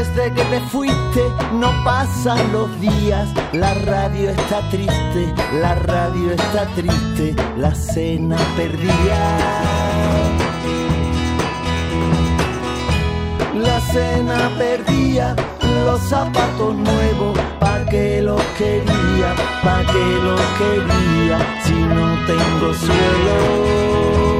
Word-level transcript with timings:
Desde 0.00 0.32
que 0.32 0.42
te 0.44 0.60
fuiste 0.72 1.22
no 1.52 1.70
pasan 1.84 2.52
los 2.52 2.80
días, 2.80 3.28
la 3.52 3.74
radio 3.74 4.30
está 4.30 4.66
triste, 4.70 5.34
la 5.60 5.74
radio 5.74 6.30
está 6.30 6.64
triste, 6.74 7.36
la 7.58 7.74
cena 7.74 8.38
perdida. 8.56 9.36
La 13.56 13.78
cena 13.92 14.50
perdía, 14.56 15.36
los 15.84 16.00
zapatos 16.08 16.76
nuevos, 16.76 17.38
pa' 17.58 17.84
que 17.90 18.22
los 18.22 18.42
quería, 18.56 19.34
pa' 19.62 19.84
que 19.92 20.06
los 20.24 20.40
quería, 20.60 21.38
si 21.62 21.74
no 21.74 22.06
tengo 22.26 22.72
suelo. 22.72 24.39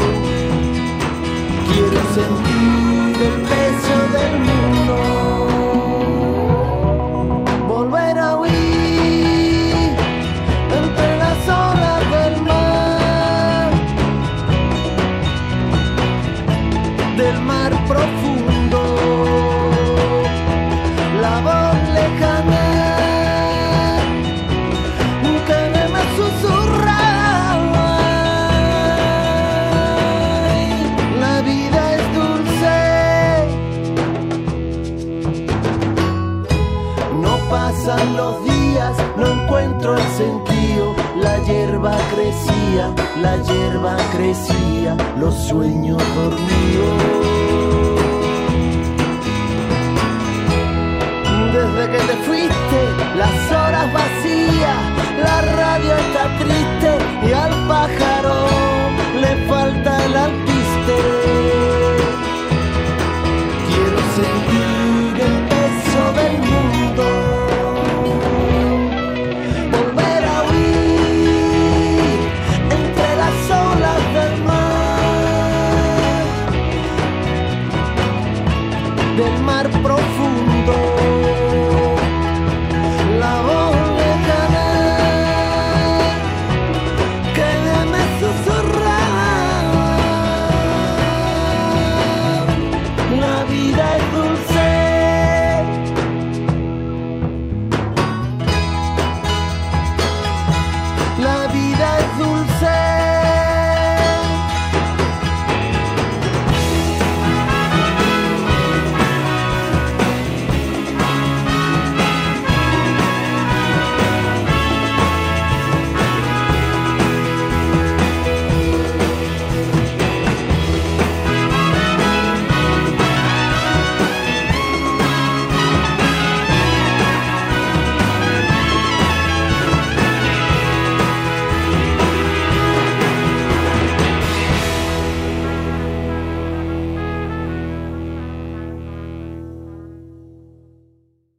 Pasan 37.48 38.16
los 38.16 38.42
días, 38.44 38.96
no 39.16 39.26
encuentro 39.26 39.96
el 39.96 40.08
sentido. 40.16 40.94
La 41.16 41.38
hierba 41.44 41.96
crecía, 42.12 42.94
la 43.20 43.36
hierba 43.36 43.96
crecía, 44.12 44.96
los 45.16 45.34
sueños 45.34 46.02
dormidos. 46.14 47.39